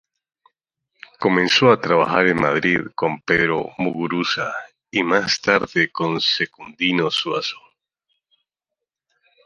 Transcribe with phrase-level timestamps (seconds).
[1.19, 4.51] Comenzó a trabajar en Madrid con Pedro Muguruza
[4.89, 7.59] y más tarde con Secundino Zuazo.